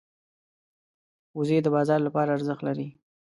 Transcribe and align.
وزې 1.37 1.57
د 1.63 1.67
بازار 1.75 1.99
لپاره 2.07 2.29
ارزښت 2.37 2.61
لري 2.67 2.87